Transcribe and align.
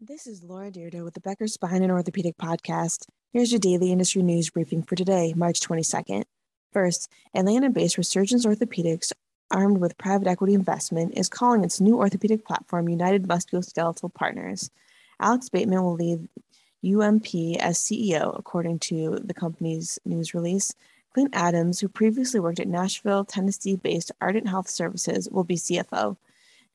This 0.00 0.26
is 0.26 0.42
Laura 0.42 0.70
Dyrda 0.70 1.02
with 1.02 1.14
the 1.14 1.20
Becker 1.20 1.46
Spine 1.46 1.82
and 1.82 1.90
Orthopedic 1.90 2.36
Podcast. 2.36 3.06
Here's 3.32 3.50
your 3.50 3.58
daily 3.58 3.92
industry 3.92 4.20
news 4.20 4.50
briefing 4.50 4.82
for 4.82 4.94
today, 4.94 5.32
March 5.34 5.60
22nd. 5.60 6.24
First, 6.70 7.08
Atlanta 7.34 7.70
based 7.70 7.96
Resurgence 7.96 8.44
Orthopedics, 8.44 9.12
armed 9.50 9.78
with 9.78 9.96
private 9.96 10.28
equity 10.28 10.52
investment, 10.52 11.16
is 11.16 11.30
calling 11.30 11.64
its 11.64 11.80
new 11.80 11.96
orthopedic 11.96 12.44
platform 12.44 12.90
United 12.90 13.26
Musculoskeletal 13.26 14.12
Partners. 14.12 14.70
Alex 15.18 15.48
Bateman 15.48 15.82
will 15.82 15.94
lead 15.94 16.28
UMP 16.84 17.56
as 17.60 17.78
CEO, 17.78 18.38
according 18.38 18.80
to 18.80 19.18
the 19.24 19.34
company's 19.34 19.98
news 20.04 20.34
release. 20.34 20.74
Clint 21.14 21.30
Adams, 21.32 21.80
who 21.80 21.88
previously 21.88 22.38
worked 22.38 22.60
at 22.60 22.68
Nashville, 22.68 23.24
Tennessee 23.24 23.76
based 23.76 24.12
Ardent 24.20 24.48
Health 24.48 24.68
Services, 24.68 25.30
will 25.30 25.44
be 25.44 25.56
CFO. 25.56 26.18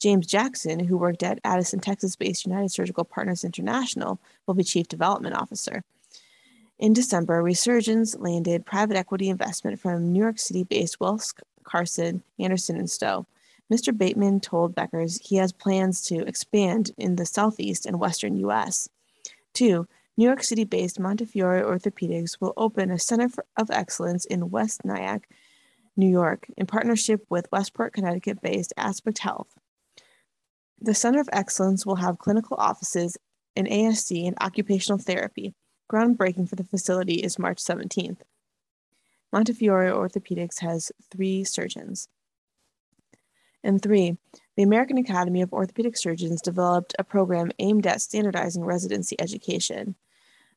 James 0.01 0.25
Jackson, 0.25 0.79
who 0.79 0.97
worked 0.97 1.21
at 1.21 1.39
Addison, 1.43 1.79
Texas 1.79 2.15
based 2.15 2.47
United 2.47 2.71
Surgical 2.71 3.03
Partners 3.03 3.43
International, 3.43 4.19
will 4.47 4.55
be 4.55 4.63
Chief 4.63 4.87
Development 4.87 5.35
Officer. 5.35 5.83
In 6.79 6.91
December, 6.91 7.43
Resurgence 7.43 8.17
landed 8.17 8.65
private 8.65 8.97
equity 8.97 9.29
investment 9.29 9.79
from 9.79 10.11
New 10.11 10.19
York 10.19 10.39
City 10.39 10.63
based 10.63 10.99
Welsh 10.99 11.33
Carson, 11.63 12.23
Anderson, 12.39 12.77
and 12.77 12.89
Stowe. 12.89 13.27
Mr. 13.71 13.95
Bateman 13.95 14.39
told 14.39 14.73
Becker's 14.73 15.19
he 15.23 15.35
has 15.35 15.53
plans 15.53 16.01
to 16.07 16.25
expand 16.27 16.89
in 16.97 17.15
the 17.15 17.25
southeast 17.25 17.85
and 17.85 17.99
western 17.99 18.35
U.S. 18.37 18.89
Two, 19.53 19.87
New 20.17 20.25
York 20.25 20.43
City 20.43 20.63
based 20.63 20.99
Montefiore 20.99 21.61
Orthopedics 21.61 22.41
will 22.41 22.53
open 22.57 22.89
a 22.89 22.97
Center 22.97 23.29
for, 23.29 23.45
of 23.55 23.69
Excellence 23.69 24.25
in 24.25 24.49
West 24.49 24.83
Nyack, 24.83 25.29
New 25.95 26.09
York, 26.09 26.47
in 26.57 26.65
partnership 26.65 27.23
with 27.29 27.51
Westport, 27.51 27.93
Connecticut 27.93 28.41
based 28.41 28.73
Aspect 28.75 29.19
Health. 29.19 29.53
The 30.83 30.95
Center 30.95 31.19
of 31.19 31.29
Excellence 31.31 31.85
will 31.85 31.97
have 31.97 32.17
clinical 32.17 32.57
offices 32.57 33.15
in 33.55 33.67
ASC 33.67 34.25
and 34.25 34.35
occupational 34.41 34.97
therapy. 34.97 35.53
Groundbreaking 35.91 36.49
for 36.49 36.55
the 36.55 36.63
facility 36.63 37.15
is 37.15 37.37
March 37.37 37.59
17th. 37.59 38.21
Montefiore 39.31 39.91
Orthopedics 39.91 40.59
has 40.61 40.91
three 41.11 41.43
surgeons. 41.43 42.07
And 43.63 43.79
three, 43.79 44.17
the 44.57 44.63
American 44.63 44.97
Academy 44.97 45.43
of 45.43 45.53
Orthopedic 45.53 45.95
Surgeons 45.95 46.41
developed 46.41 46.95
a 46.97 47.03
program 47.03 47.51
aimed 47.59 47.85
at 47.85 48.01
standardizing 48.01 48.65
residency 48.65 49.15
education. 49.21 49.93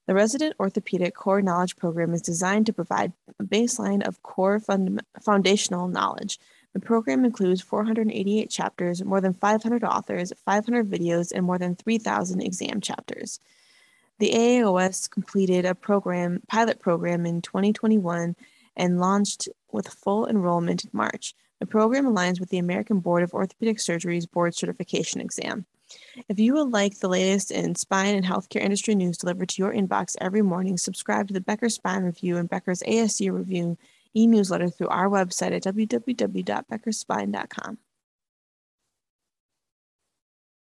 The 0.07 0.15
Resident 0.15 0.57
Orthopedic 0.59 1.15
Core 1.15 1.43
Knowledge 1.43 1.77
Program 1.77 2.15
is 2.15 2.23
designed 2.23 2.65
to 2.67 2.73
provide 2.73 3.13
a 3.39 3.45
baseline 3.45 4.07
of 4.07 4.23
core 4.23 4.59
fund- 4.59 5.03
foundational 5.23 5.87
knowledge 5.87 6.39
the 6.75 6.81
program 6.81 7.25
includes 7.25 7.63
488 7.63 8.51
chapters, 8.51 9.03
more 9.03 9.21
than 9.21 9.33
500 9.33 9.85
authors, 9.85 10.33
500 10.45 10.91
videos, 10.91 11.33
and 11.33 11.47
more 11.47 11.57
than 11.57 11.77
3,000 11.77 12.43
exam 12.43 12.81
chapters. 12.81 13.41
The 14.19 14.31
AAOS 14.31 15.09
completed 15.09 15.65
a 15.65 15.75
program 15.75 16.43
pilot 16.49 16.81
program 16.81 17.27
in 17.27 17.43
2021 17.43 18.35
and 18.77 19.01
launched 19.01 19.49
with 19.71 19.89
full 19.89 20.27
enrollment 20.27 20.85
in 20.85 20.91
March. 20.93 21.35
The 21.61 21.67
program 21.67 22.07
aligns 22.07 22.41
with 22.41 22.51
the 22.51 22.59
American 22.59 22.99
Board 22.99 23.23
of 23.23 23.33
Orthopedic 23.33 23.79
Surgery's 23.79 24.27
board 24.27 24.55
certification 24.55 25.21
exam. 25.21 25.67
If 26.29 26.41
you 26.41 26.55
would 26.55 26.73
like 26.73 26.99
the 26.99 27.09
latest 27.09 27.53
in 27.53 27.77
spine 27.77 28.17
and 28.17 28.27
healthcare 28.27 28.63
industry 28.63 28.97
news 28.97 29.19
delivered 29.19 29.49
to 29.51 29.63
your 29.63 29.73
inbox 29.73 30.17
every 30.21 30.43
morning, 30.43 30.77
subscribe 30.77 31.29
to 31.29 31.35
the 31.35 31.41
Becker 31.41 31.69
Spine 31.69 32.03
Review 32.03 32.37
and 32.37 32.49
Becker's 32.49 32.83
ASC 32.83 33.31
Review 33.31 33.79
e 34.15 34.27
newsletter 34.27 34.71
through 34.71 34.89
our 34.89 35.09
website 35.09 35.53
at 35.53 35.63
www.beckerspine.com. 35.65 37.79